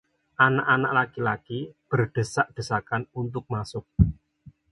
[0.45, 3.85] Anak-anak laki-laki berdesak-desakan untuk masuk.